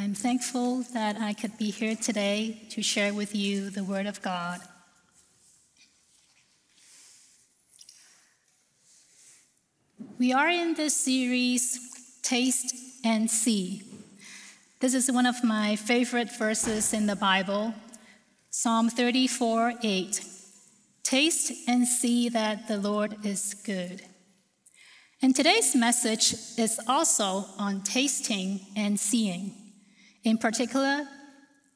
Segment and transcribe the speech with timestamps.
[0.00, 4.22] I'm thankful that I could be here today to share with you the Word of
[4.22, 4.60] God.
[10.16, 11.80] We are in this series,
[12.22, 13.82] Taste and See.
[14.78, 17.74] This is one of my favorite verses in the Bible,
[18.50, 20.24] Psalm 34 8.
[21.02, 24.02] Taste and see that the Lord is good.
[25.20, 29.67] And today's message is also on tasting and seeing.
[30.24, 31.06] In particular,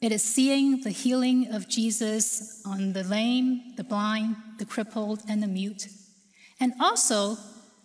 [0.01, 5.43] it is seeing the healing of Jesus on the lame, the blind, the crippled, and
[5.43, 5.89] the mute,
[6.61, 7.37] and also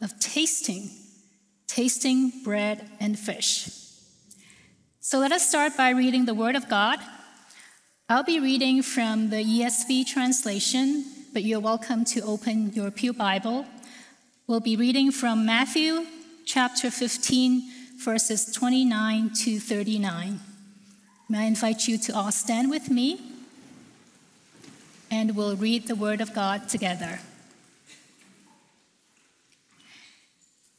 [0.02, 0.90] of tasting,
[1.68, 3.70] tasting bread and fish.
[5.00, 7.00] So let us start by reading the Word of God.
[8.10, 13.66] I'll be reading from the ESV translation, but you're welcome to open your Pew Bible
[14.48, 16.06] We'll be reading from Matthew
[16.46, 20.40] chapter 15, verses 29 to 39.
[21.30, 23.22] May I invite you to all stand with me
[25.10, 27.20] and we'll read the Word of God together.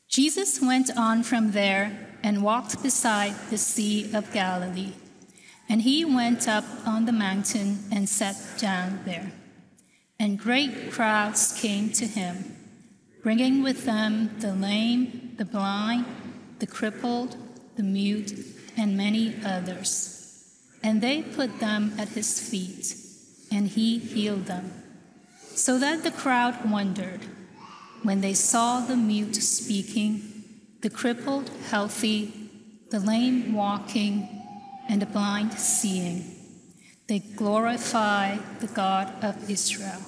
[0.09, 4.93] Jesus went on from there and walked beside the Sea of Galilee.
[5.69, 9.33] And he went up on the mountain and sat down there.
[10.19, 12.56] And great crowds came to him
[13.23, 16.06] bringing with them the lame, the blind,
[16.59, 17.37] the crippled,
[17.77, 18.33] the mute,
[18.77, 20.14] and many others.
[20.83, 22.97] And they put them at his feet,
[23.50, 24.73] and he healed them.
[25.55, 27.20] So that the crowd wondered
[28.03, 30.23] when they saw the mute speaking,
[30.83, 32.33] the crippled healthy,
[32.91, 34.28] the lame walking,
[34.89, 36.34] and the blind seeing.
[37.09, 40.03] They glorify the God of Israel.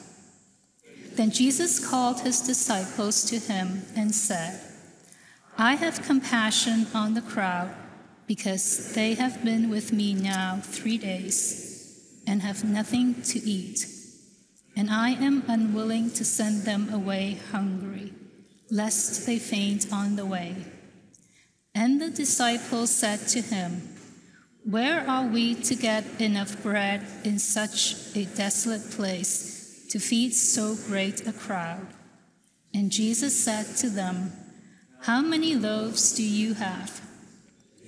[1.14, 4.60] Then Jesus called his disciples to him and said,
[5.60, 7.68] I have compassion on the crowd
[8.26, 13.86] because they have been with me now three days and have nothing to eat.
[14.74, 18.14] And I am unwilling to send them away hungry,
[18.70, 20.56] lest they faint on the way.
[21.74, 23.82] And the disciples said to him,
[24.64, 29.58] Where are we to get enough bread in such a desolate place?
[29.90, 31.86] to feed so great a crowd.
[32.72, 34.32] And Jesus said to them,
[35.02, 37.00] How many loaves do you have?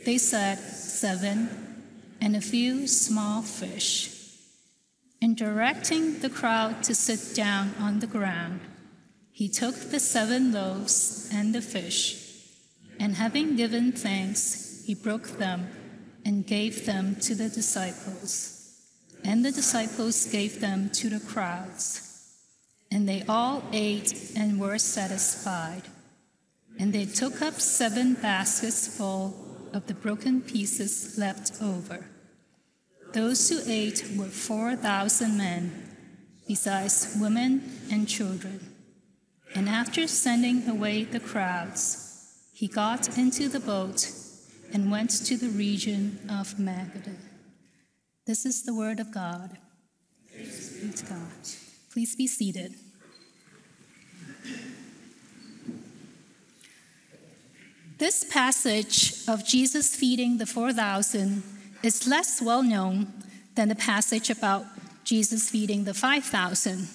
[0.05, 1.49] They said, Seven,
[2.21, 4.11] and a few small fish.
[5.21, 8.61] And directing the crowd to sit down on the ground,
[9.31, 12.49] he took the seven loaves and the fish,
[12.99, 15.69] and having given thanks, he broke them
[16.25, 18.53] and gave them to the disciples
[19.25, 22.09] and the disciples gave them to the crowds.
[22.91, 25.83] And they all ate and were satisfied.
[26.79, 29.35] And they took up seven baskets full
[29.73, 32.07] of the broken pieces left over.
[33.13, 35.97] Those who ate were 4,000 men,
[36.49, 38.73] besides women and children.
[39.55, 44.11] And after sending away the crowds, he got into the boat
[44.73, 47.19] and went to the region of Magadan.
[48.27, 49.59] This is the word of God.
[50.33, 51.19] Praise God.
[51.93, 52.75] Please be seated.
[58.03, 61.41] This passage of Jesus feeding the 4,000
[61.85, 63.13] is less well known
[63.55, 64.65] than the passage about
[65.05, 66.89] Jesus feeding the 5,000.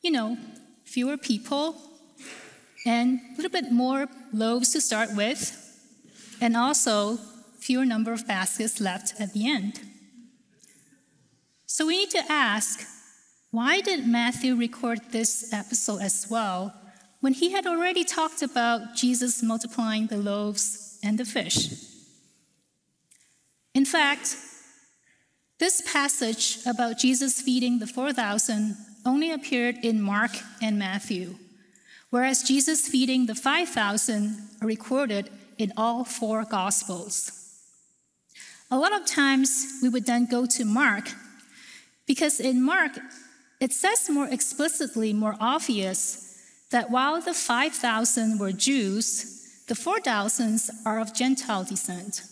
[0.00, 0.38] You know,
[0.84, 1.74] fewer people
[2.86, 5.42] and a little bit more loaves to start with,
[6.40, 7.16] and also
[7.58, 9.80] fewer number of baskets left at the end.
[11.66, 12.86] So we need to ask
[13.50, 16.72] why did Matthew record this episode as well
[17.24, 21.70] when he had already talked about Jesus multiplying the loaves and the fish?
[23.72, 24.36] In fact,
[25.58, 28.76] this passage about Jesus feeding the 4,000
[29.06, 31.36] only appeared in Mark and Matthew,
[32.10, 37.32] whereas Jesus feeding the 5,000 are recorded in all four Gospels.
[38.70, 41.08] A lot of times we would then go to Mark
[42.06, 42.98] because in Mark
[43.60, 46.23] it says more explicitly, more obvious,
[46.74, 52.22] that while the 5,000 were Jews, the 4,000 are of Gentile descent.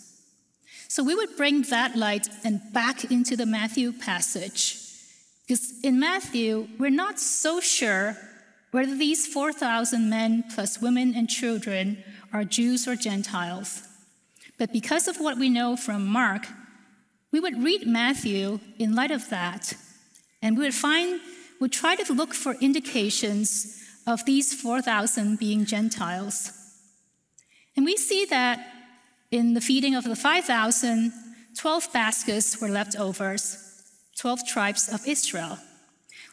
[0.88, 4.80] So we would bring that light and back into the Matthew passage.
[5.46, 8.16] Because in Matthew, we're not so sure
[8.72, 12.02] whether these 4,000 men plus women and children
[12.32, 13.84] are Jews or Gentiles.
[14.58, 16.48] But because of what we know from Mark,
[17.30, 19.74] we would read Matthew in light of that,
[20.42, 21.20] and we would find,
[21.60, 26.52] would try to look for indications of these 4,000 being Gentiles.
[27.76, 28.58] And we see that
[29.30, 31.12] in the feeding of the 5,000,
[31.56, 33.56] 12 baskets were leftovers,
[34.18, 35.58] 12 tribes of Israel.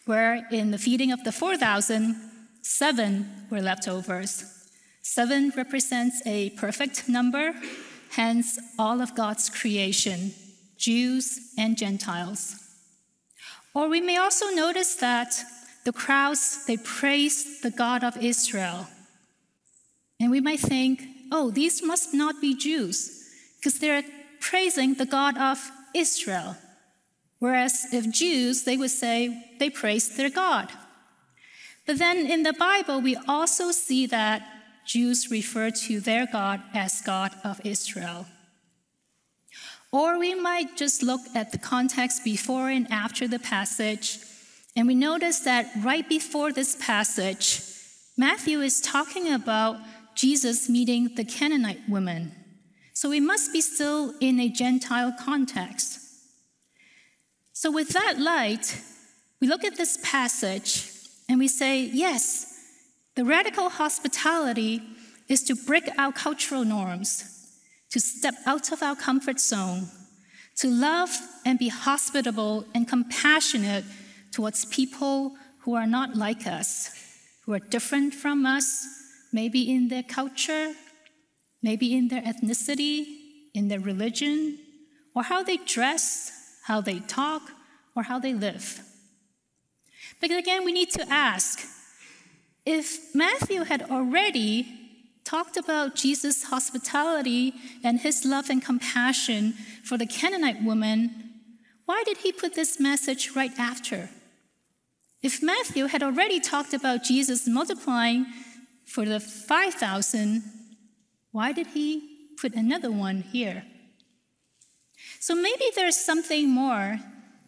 [0.05, 2.15] Where in the feeding of the 4,000,
[2.61, 4.43] seven were leftovers.
[5.01, 7.53] Seven represents a perfect number,
[8.11, 10.33] hence, all of God's creation,
[10.77, 12.55] Jews and Gentiles.
[13.73, 15.33] Or we may also notice that
[15.85, 18.87] the crowds, they praised the God of Israel.
[20.19, 24.03] And we might think, oh, these must not be Jews, because they're
[24.39, 26.57] praising the God of Israel.
[27.39, 30.69] Whereas if Jews, they would say they praise their God.
[31.85, 34.43] But then in the Bible, we also see that
[34.85, 38.25] Jews refer to their God as God of Israel.
[39.91, 44.19] Or we might just look at the context before and after the passage,
[44.75, 47.61] and we notice that right before this passage,
[48.17, 49.77] Matthew is talking about
[50.15, 52.33] Jesus meeting the Canaanite woman.
[52.93, 55.99] So we must be still in a Gentile context.
[57.53, 58.81] So, with that light,
[59.41, 60.89] we look at this passage
[61.27, 62.57] and we say, yes,
[63.15, 64.81] the radical hospitality
[65.27, 67.39] is to break our cultural norms
[67.91, 69.87] to step out of our comfort zone,
[70.57, 71.09] to love
[71.45, 73.83] and be hospitable and compassionate
[74.31, 76.91] towards people who are not like us,
[77.45, 78.85] who are different from us,
[79.31, 80.73] maybe in their culture,
[81.61, 83.05] maybe in their ethnicity,
[83.53, 84.57] in their religion,
[85.15, 86.31] or how they dress,
[86.65, 87.41] how they talk,
[87.95, 88.81] or how they live.
[90.21, 91.65] But again, we need to ask
[92.65, 94.67] if Matthew had already
[95.23, 97.53] talked about Jesus' hospitality
[97.83, 99.53] and his love and compassion
[99.83, 101.31] for the Canaanite woman,
[101.85, 104.09] why did he put this message right after?
[105.21, 108.25] If Matthew had already talked about Jesus multiplying
[108.85, 110.43] for the 5,000,
[111.31, 113.65] why did he put another one here?
[115.19, 116.99] So maybe there's something more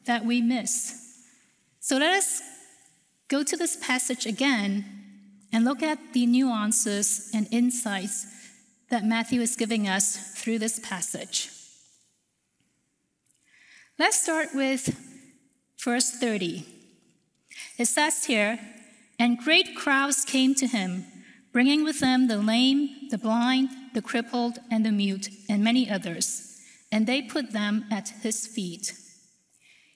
[0.05, 1.23] that we miss.
[1.79, 2.41] So let us
[3.29, 4.85] go to this passage again
[5.53, 8.25] and look at the nuances and insights
[8.89, 11.49] that Matthew is giving us through this passage.
[13.97, 14.95] Let's start with
[15.79, 16.80] verse 30.
[17.81, 18.59] It says here,
[19.17, 21.03] And great crowds came to him,
[21.51, 26.59] bringing with them the lame, the blind, the crippled, and the mute, and many others,
[26.91, 28.93] and they put them at his feet.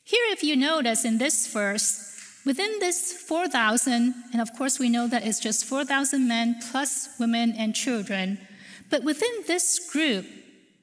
[0.04, 2.12] Here, if you notice in this verse,
[2.44, 7.54] Within this 4,000, and of course we know that it's just 4,000 men plus women
[7.58, 8.38] and children,
[8.92, 10.28] but within this group,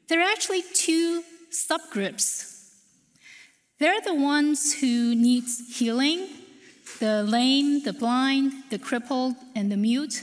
[0.08, 1.22] there are actually two
[1.52, 2.48] subgroups.
[3.78, 6.28] They're the ones who need healing
[7.02, 10.22] the lame, the blind, the crippled, and the mute.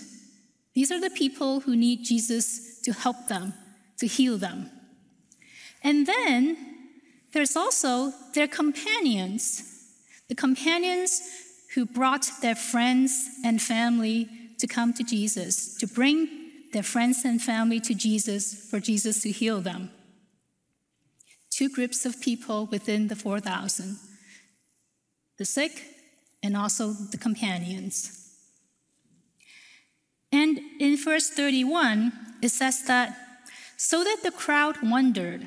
[0.73, 3.53] These are the people who need Jesus to help them,
[3.97, 4.71] to heal them.
[5.83, 6.55] And then
[7.33, 9.75] there's also their companions
[10.29, 11.21] the companions
[11.73, 13.11] who brought their friends
[13.43, 14.29] and family
[14.59, 16.29] to come to Jesus, to bring
[16.71, 19.89] their friends and family to Jesus for Jesus to heal them.
[21.49, 23.97] Two groups of people within the 4,000
[25.39, 25.98] the sick
[26.41, 28.15] and also the companions.
[30.31, 33.17] And in verse 31, it says that
[33.77, 35.45] so that the crowd wondered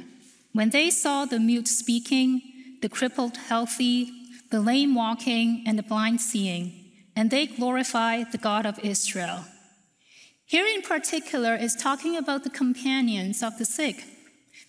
[0.53, 2.43] when they saw the mute speaking,
[2.81, 4.11] the crippled healthy,
[4.51, 6.73] the lame walking, and the blind seeing,
[7.17, 9.45] and they glorify the God of Israel.
[10.45, 14.05] Here in particular is talking about the companions of the sick.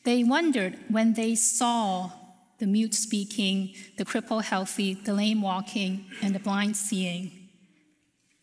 [0.06, 2.12] They wondered when they saw
[2.63, 7.32] the mute speaking, the cripple healthy, the lame walking, and the blind seeing.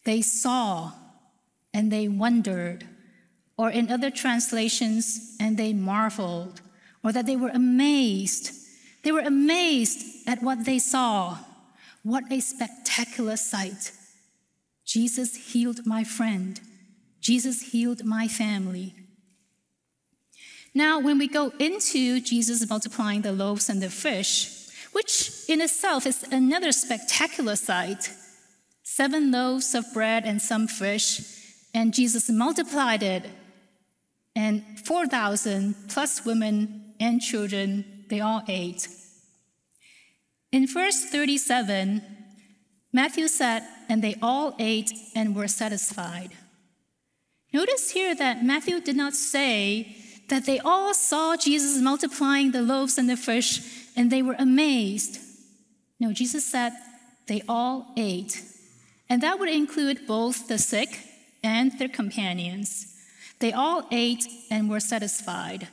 [0.04, 0.92] They saw
[1.72, 2.86] and they wondered,
[3.56, 6.60] or in other translations, and they marveled,
[7.02, 8.60] or that they were amazed
[9.02, 11.38] they were amazed at what they saw.
[12.02, 13.92] What a spectacular sight!
[14.84, 16.60] Jesus healed my friend.
[17.20, 18.94] Jesus healed my family.
[20.74, 26.06] Now, when we go into Jesus multiplying the loaves and the fish, which in itself
[26.06, 28.10] is another spectacular sight
[28.82, 31.20] seven loaves of bread and some fish,
[31.72, 33.24] and Jesus multiplied it,
[34.34, 38.88] and 4,000 plus women and children they all ate.
[40.50, 42.02] In verse 37,
[42.92, 46.30] Matthew said, And they all ate and were satisfied.
[47.52, 49.96] Notice here that Matthew did not say
[50.30, 53.60] that they all saw Jesus multiplying the loaves and the fish
[53.96, 55.20] and they were amazed.
[55.99, 56.72] No, Jesus said
[57.26, 58.42] they all ate.
[59.08, 61.00] And that would include both the sick
[61.42, 62.96] and their companions.
[63.40, 65.68] They all ate and were satisfied.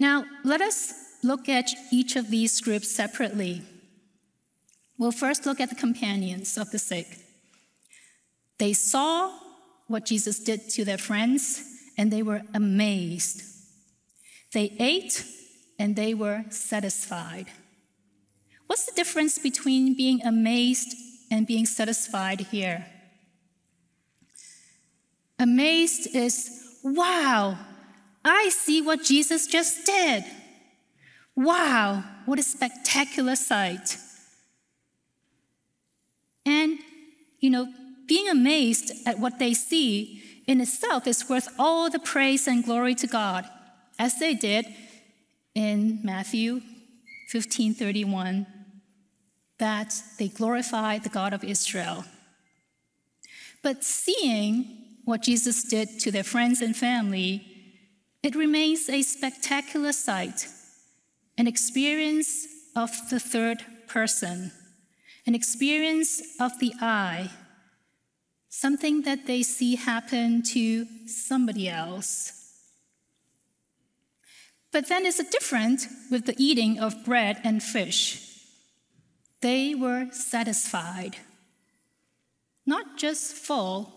[0.00, 3.62] Now, let us look at each of these groups separately.
[4.98, 7.18] We'll first look at the companions of the sick.
[8.58, 9.32] They saw
[9.86, 11.62] what Jesus did to their friends,
[11.98, 13.42] and they were amazed.
[14.54, 15.24] They ate,
[15.78, 17.46] and they were satisfied.
[18.66, 20.94] What's the difference between being amazed
[21.30, 22.86] and being satisfied here?
[25.38, 27.58] Amazed is, wow,
[28.24, 30.24] I see what Jesus just did.
[31.36, 33.96] Wow, what a spectacular sight.
[36.44, 36.78] And,
[37.40, 37.72] you know,
[38.06, 42.94] being amazed at what they see in itself is worth all the praise and glory
[42.96, 43.48] to God,
[43.98, 44.66] as they did
[45.54, 46.62] in Matthew
[47.30, 48.46] 15:31,
[49.58, 52.06] that they glorified the God of Israel.
[53.62, 57.44] But seeing what Jesus did to their friends and family,
[58.22, 60.48] it remains a spectacular sight,
[61.36, 64.52] an experience of the third person,
[65.26, 67.30] an experience of the eye,
[68.48, 72.32] something that they see happen to somebody else.
[74.72, 78.24] But then it's different with the eating of bread and fish.
[79.40, 81.16] They were satisfied,
[82.66, 83.92] not just full,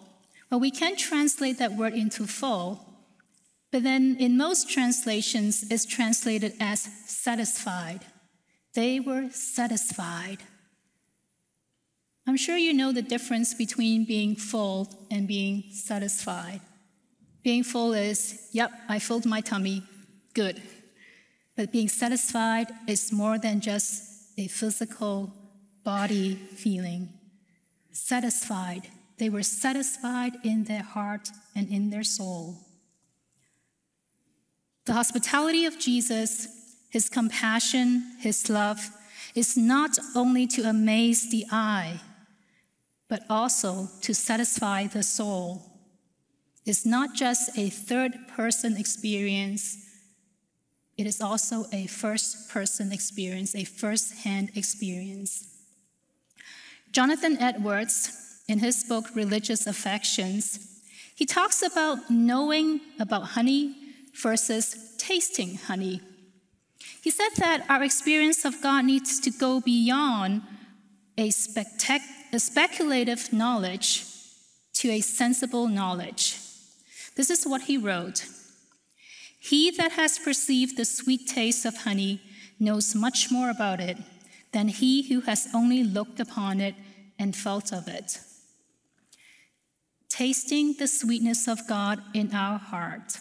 [0.50, 2.91] but we can translate that word into full,
[3.72, 8.01] but then in most translations, it's translated as satisfied.
[8.74, 10.39] They were satisfied.
[12.28, 16.62] I'm sure you know the difference between being full and being satisfied.
[17.44, 19.84] Being full is, yep, I filled my tummy,
[20.34, 20.62] good.
[21.56, 24.04] But being satisfied is more than just
[24.38, 25.34] a physical
[25.84, 27.10] body feeling.
[27.92, 28.88] Satisfied
[29.22, 32.58] they were satisfied in their heart and in their soul.
[34.88, 36.48] The hospitality of Jesus,
[36.90, 38.90] his compassion, his love,
[39.36, 42.01] is not only to amaze the eye,
[43.12, 45.62] but also to satisfy the soul.
[46.65, 49.77] It's not just a third person experience,
[50.98, 55.46] it is also a first person experience, a first hand experience.
[56.94, 60.82] Jonathan Edwards, in his book, Religious Affections,
[61.13, 63.75] he talks about knowing about honey
[64.13, 66.00] versus tasting honey.
[67.01, 70.44] He said that our experience of God needs to go beyond
[71.18, 74.06] a, spectac- a speculative knowledge
[74.74, 76.38] to a sensible knowledge.
[77.16, 78.26] This is what he wrote
[79.40, 82.22] He that has perceived the sweet taste of honey
[82.60, 83.98] knows much more about it
[84.52, 86.76] than he who has only looked upon it
[87.18, 88.20] and felt of it
[90.12, 93.18] tasting the sweetness of God in our heart.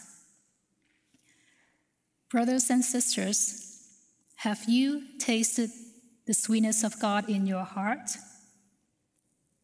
[2.29, 3.87] Brothers and sisters,
[4.35, 5.69] have you tasted
[6.27, 8.09] the sweetness of God in your heart?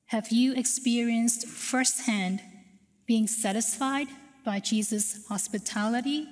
[0.08, 2.42] Have you experienced firsthand
[3.06, 4.08] being satisfied
[4.46, 6.28] by Jesus' hospitality,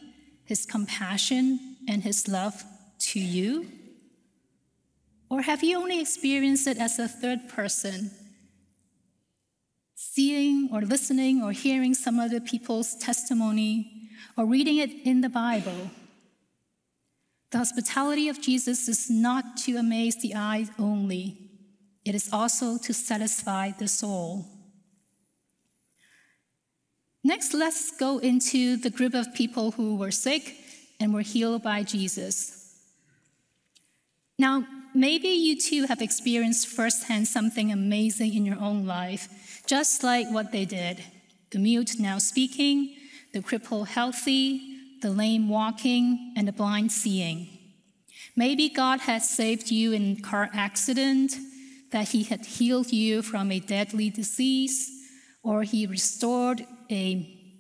[0.46, 2.64] his compassion, and his love
[3.00, 3.68] to you?
[5.30, 8.12] Or have you only experienced it as a third person
[10.16, 15.92] seeing or listening or hearing some other people's testimony or reading it in the Bible.
[17.52, 21.45] The hospitality of Jesus is not to amaze the eye only,
[22.06, 24.46] it is also to satisfy the soul.
[27.24, 30.56] Next, let's go into the group of people who were sick
[31.00, 32.76] and were healed by Jesus.
[34.38, 40.30] Now, maybe you too have experienced firsthand something amazing in your own life just like
[40.32, 41.04] what they did
[41.52, 42.96] the mute now speaking,
[43.32, 44.62] the cripple healthy,
[45.02, 47.48] the lame walking, and the blind seeing.
[48.36, 51.34] Maybe God has saved you in a car accident,
[51.96, 54.92] that He had healed you from a deadly disease,
[55.44, 57.06] or He restored a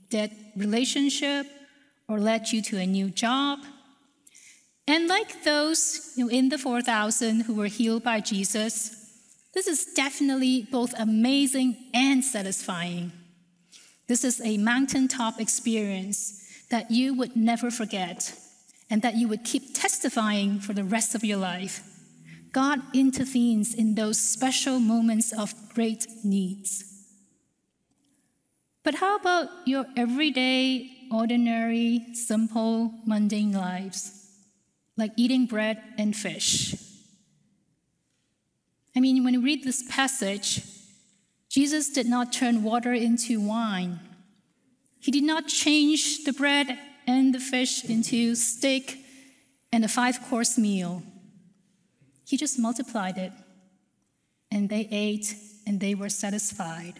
[0.09, 1.47] dead relationship,
[2.09, 3.59] or led you to a new job.
[4.89, 8.73] And like those in the 4,000 who were healed by Jesus,
[9.53, 13.13] this is definitely both amazing and satisfying.
[14.09, 18.37] This is a mountaintop experience that you would never forget
[18.89, 21.94] and that you would keep testifying for the rest of your life.
[22.55, 26.85] God intervenes in those special moments of great needs.
[28.81, 34.29] But how about your everyday, ordinary, simple, mundane lives,
[34.95, 36.75] like eating bread and fish?
[38.95, 40.63] I mean, when you read this passage,
[41.49, 43.99] Jesus did not turn water into wine.
[45.01, 49.03] He did not change the bread and the fish into steak
[49.73, 51.03] and a five course meal.
[52.25, 53.31] He just multiplied it,
[54.51, 55.35] and they ate
[55.67, 56.95] and they were satisfied.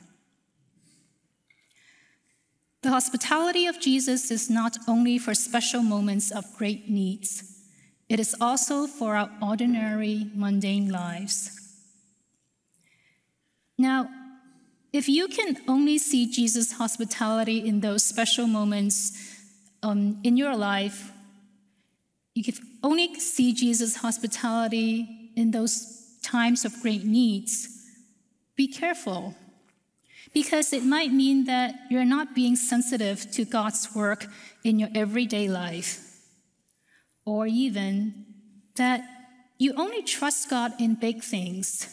[2.82, 7.55] The hospitality of Jesus is not only for special moments of great needs,
[8.08, 11.50] it is also for our ordinary, mundane lives.
[13.77, 14.08] Now,
[14.94, 19.12] if you can only see Jesus' hospitality in those special moments
[19.82, 21.12] um, in your life,
[22.36, 27.70] you can only see Jesus' hospitality in those times of great needs.
[28.56, 29.34] Be careful,
[30.34, 34.27] because it might mean that you're not being sensitive to God's work
[34.63, 36.01] in your everyday life,
[37.25, 38.25] or even
[38.75, 39.01] that
[39.58, 41.88] you only trust God in big things,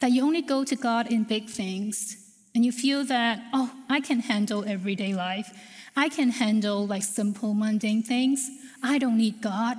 [0.00, 2.16] that you only go to God in big things
[2.54, 5.52] and you feel that, oh, I can handle everyday life.
[5.96, 8.48] I can handle like simple, mundane things.
[8.82, 9.78] I don't need God.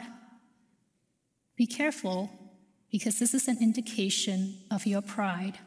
[1.56, 2.32] Be careful
[2.92, 5.60] because this is an indication of your pride.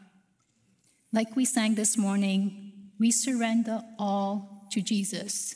[1.13, 5.55] Like we sang this morning, we surrender all to Jesus.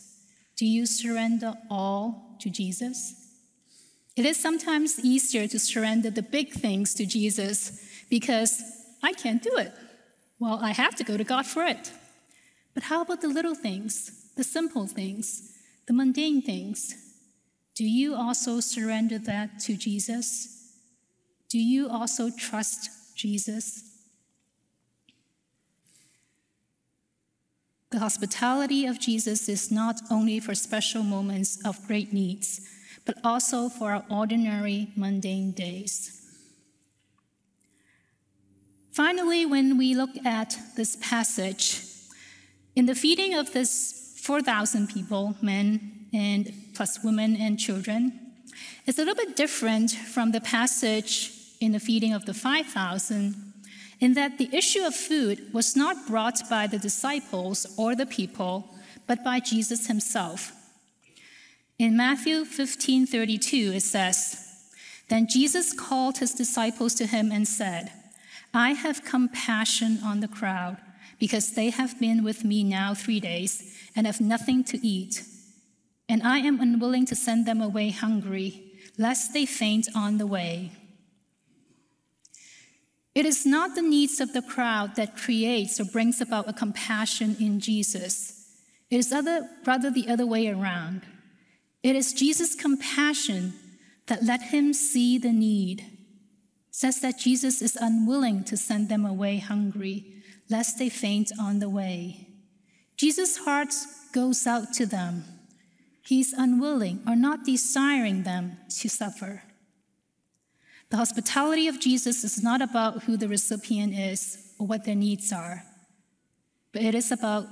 [0.56, 3.14] Do you surrender all to Jesus?
[4.16, 8.62] It is sometimes easier to surrender the big things to Jesus because
[9.02, 9.72] I can't do it.
[10.38, 11.90] Well, I have to go to God for it.
[12.74, 15.52] But how about the little things, the simple things,
[15.86, 16.94] the mundane things?
[17.74, 20.72] Do you also surrender that to Jesus?
[21.48, 23.84] Do you also trust Jesus?
[27.90, 32.60] The hospitality of Jesus is not only for special moments of great needs,
[33.04, 36.20] but also for our ordinary, mundane days.
[38.90, 41.84] Finally, when we look at this passage,
[42.74, 48.18] in the feeding of this 4,000 people, men and plus women and children,
[48.86, 53.34] it's a little bit different from the passage in the feeding of the 5,000
[54.00, 58.74] in that the issue of food was not brought by the disciples or the people,
[59.06, 60.52] but by Jesus himself.
[61.78, 64.38] In Matthew 15:32 it says,
[65.10, 67.92] Then Jesus called his disciples to him and said,
[68.54, 70.78] I have compassion on the crowd
[71.24, 75.22] because they have been with me now three days and have nothing to eat.
[76.06, 80.72] And I am unwilling to send them away hungry, lest they faint on the way.
[83.14, 87.38] It is not the needs of the crowd that creates or brings about a compassion
[87.40, 88.46] in Jesus.
[88.90, 91.06] It is other, rather the other way around.
[91.82, 93.54] It is Jesus' compassion
[94.08, 95.86] that let him see the need
[96.70, 100.13] says that Jesus is unwilling to send them away hungry,
[100.48, 102.28] lest they faint on the way.
[102.96, 103.74] Jesus' heart
[104.12, 105.24] goes out to them.
[106.02, 109.42] He's unwilling or not desiring them to suffer.
[110.90, 115.32] The hospitality of Jesus is not about who the recipient is or what their needs
[115.32, 115.64] are,
[116.72, 117.46] but it is about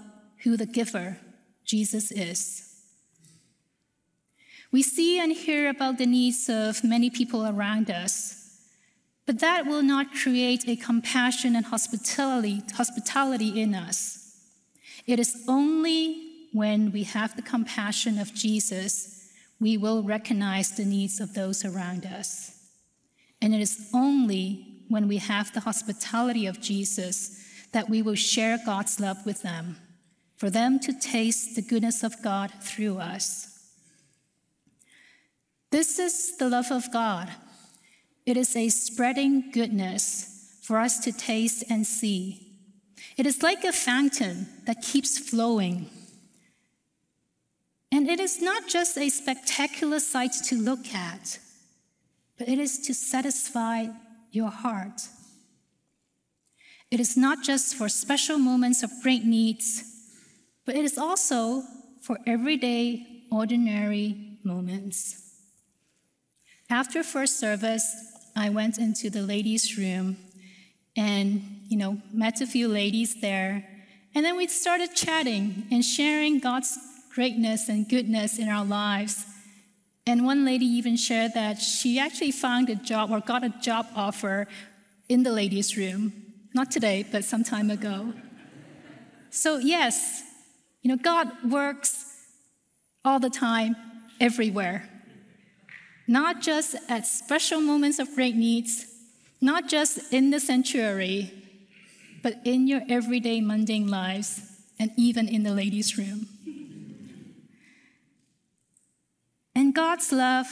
[0.45, 1.19] who the giver,
[1.65, 2.69] Jesus, is.
[4.71, 8.42] We see and hear about the needs of many people around us
[9.27, 14.37] but that will not create a compassion and hospitality, hospitality in us.
[15.07, 19.31] It is only when we have the compassion of Jesus,
[19.61, 22.59] we will recognize the needs of those around us.
[23.41, 27.39] And it is only when we have the hospitality of Jesus
[27.73, 29.79] that we will share God's love with them,
[30.37, 33.49] for them to taste the goodness of God through us.
[35.71, 37.31] This is the love of God
[38.25, 42.53] it is a spreading goodness for us to taste and see.
[43.17, 45.91] It is like a fountain that keeps flowing.
[47.91, 51.39] And it is not just a spectacular sight to look at,
[52.39, 53.87] but it is to satisfy
[54.31, 55.03] your heart.
[56.91, 59.83] It is not just for special moments of great needs,
[60.65, 61.63] but it is also
[62.01, 65.23] for everyday, ordinary moments.
[66.69, 70.17] After first service, I went into the ladies' room
[70.97, 73.69] and, you know, met a few ladies there.
[74.15, 76.79] And then we started chatting and sharing God's
[77.15, 79.25] greatness and goodness in our lives.
[80.07, 83.87] And one lady even shared that she actually found a job or got a job
[83.95, 84.49] offer
[85.09, 86.13] in the ladies' room.
[86.55, 88.13] Not today, but some time ago.
[89.31, 90.23] So, yes,
[90.83, 92.07] you know, God works
[93.05, 93.75] all the time,
[94.21, 94.89] everywhere
[96.13, 98.85] not just at special moments of great needs,
[99.41, 101.33] not just in the sanctuary,
[102.23, 104.43] but in your everyday mundane lives
[104.79, 106.29] and even in the ladies' room.
[109.55, 110.47] And God's love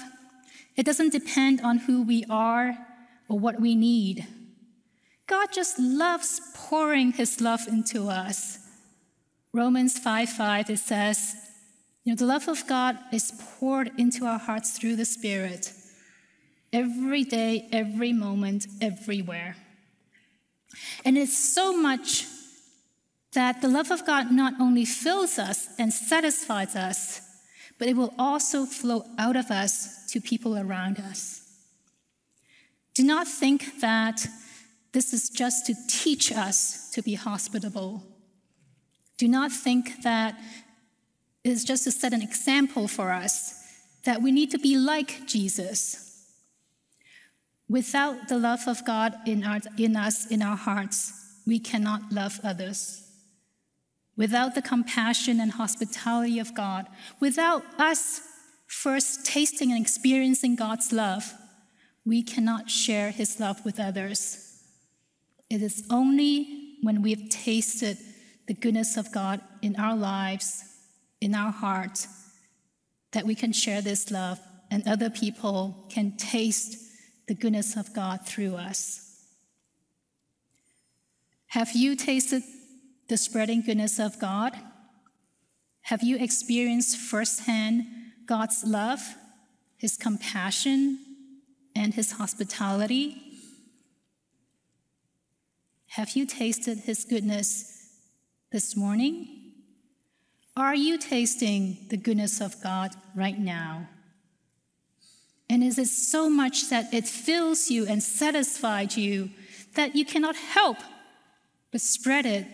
[0.76, 2.78] It doesn't depend on who we are
[3.28, 4.26] or what we need.
[5.26, 8.58] God just loves pouring his love into us.
[9.52, 11.34] Romans 5 5, it says,
[12.04, 15.72] you know, the love of God is poured into our hearts through the Spirit
[16.72, 19.56] every day, every moment, everywhere.
[21.04, 22.26] And it's so much
[23.32, 27.20] that the love of God not only fills us and satisfies us,
[27.78, 31.42] but it will also flow out of us to people around us.
[32.94, 34.26] Do not think that
[34.92, 38.02] this is just to teach us to be hospitable.
[39.16, 40.38] Do not think that
[41.44, 43.54] is just to set an example for us
[44.04, 46.26] that we need to be like Jesus.
[47.68, 51.12] Without the love of God in, our, in us, in our hearts,
[51.46, 53.06] we cannot love others.
[54.16, 56.86] Without the compassion and hospitality of God,
[57.20, 58.20] without us
[58.66, 61.32] first tasting and experiencing God's love,
[62.04, 64.62] we cannot share his love with others.
[65.48, 67.98] It is only when we've tasted
[68.46, 70.69] the goodness of God in our lives
[71.20, 72.06] in our heart
[73.12, 74.38] that we can share this love
[74.70, 76.76] and other people can taste
[77.26, 79.06] the goodness of God through us.
[81.48, 82.42] Have you tasted
[83.08, 84.56] the spreading goodness of God?
[85.82, 87.84] Have you experienced firsthand
[88.26, 89.00] God's love,
[89.76, 90.98] His compassion,
[91.74, 93.16] and His hospitality?
[95.88, 97.90] Have you tasted His goodness
[98.52, 99.39] this morning?
[100.60, 103.88] Are you tasting the goodness of God right now?
[105.48, 109.30] And is it so much that it fills you and satisfies you
[109.74, 110.76] that you cannot help
[111.72, 112.46] but spread it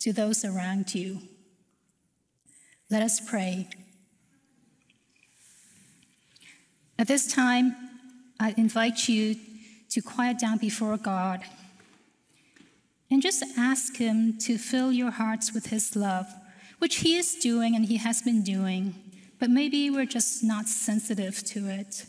[0.00, 1.20] to those around you?
[2.90, 3.70] Let us pray.
[6.98, 7.74] At this time,
[8.38, 9.34] I invite you
[9.88, 11.40] to quiet down before God
[13.10, 16.26] and just ask Him to fill your hearts with His love
[16.78, 18.94] which He is doing and He has been doing,
[19.38, 22.06] but maybe we're just not sensitive to it.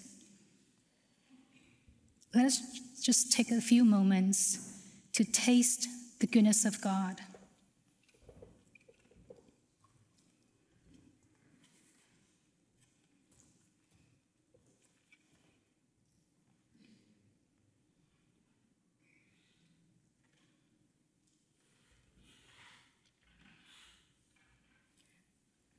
[2.33, 2.61] Let us
[3.01, 4.59] just take a few moments
[5.13, 5.87] to taste
[6.19, 7.17] the goodness of God.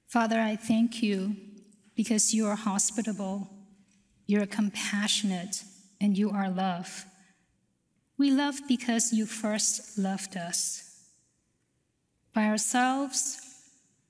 [0.08, 1.36] Father, I thank you
[1.94, 3.50] because you are hospitable,
[4.26, 5.62] you're compassionate,
[6.00, 7.04] and you are love.
[8.16, 11.04] We love because you first loved us.
[12.32, 13.38] By ourselves,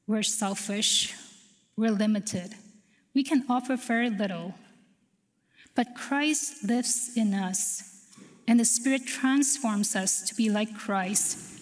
[0.07, 1.15] we're selfish,
[1.77, 2.55] we're limited,
[3.13, 4.55] we can offer very little.
[5.75, 8.07] But Christ lives in us,
[8.47, 11.58] and the Spirit transforms us to be like Christ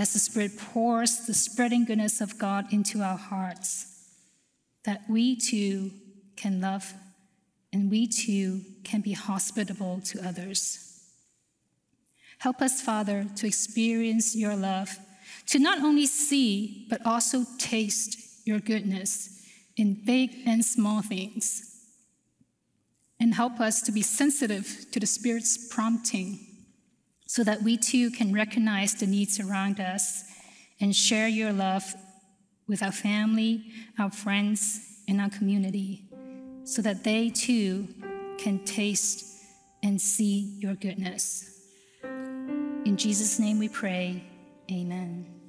[0.00, 4.08] as the Spirit pours the spreading goodness of God into our hearts,
[4.84, 5.90] that we too
[6.36, 6.94] can love
[7.70, 11.02] and we too can be hospitable to others.
[12.38, 14.98] Help us, Father, to experience your love,
[15.48, 19.44] to not only see, but also taste your goodness
[19.76, 21.76] in big and small things.
[23.20, 26.49] And help us to be sensitive to the Spirit's prompting
[27.30, 30.24] so that we too can recognize the needs around us
[30.80, 31.94] and share your love
[32.66, 33.66] with our family,
[34.00, 36.08] our friends, and our community,
[36.64, 37.86] so that they too
[38.36, 39.24] can taste
[39.80, 41.48] and see your goodness.
[42.02, 44.24] In Jesus' name we pray,
[44.68, 45.39] amen.